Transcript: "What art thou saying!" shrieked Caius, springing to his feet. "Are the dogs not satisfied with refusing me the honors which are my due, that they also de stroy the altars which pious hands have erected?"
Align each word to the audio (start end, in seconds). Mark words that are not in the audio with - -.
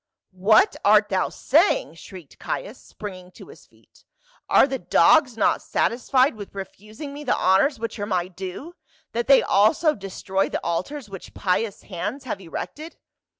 "What 0.33 0.75
art 0.83 1.09
thou 1.09 1.29
saying!" 1.29 1.93
shrieked 1.93 2.39
Caius, 2.39 2.79
springing 2.81 3.29
to 3.33 3.49
his 3.49 3.67
feet. 3.67 4.03
"Are 4.49 4.65
the 4.65 4.79
dogs 4.79 5.37
not 5.37 5.61
satisfied 5.61 6.33
with 6.33 6.55
refusing 6.55 7.13
me 7.13 7.23
the 7.23 7.37
honors 7.37 7.77
which 7.77 7.99
are 7.99 8.07
my 8.07 8.27
due, 8.27 8.73
that 9.11 9.27
they 9.27 9.43
also 9.43 9.93
de 9.93 10.09
stroy 10.09 10.51
the 10.51 10.63
altars 10.65 11.07
which 11.07 11.35
pious 11.35 11.83
hands 11.83 12.23
have 12.23 12.41
erected?" 12.41 12.97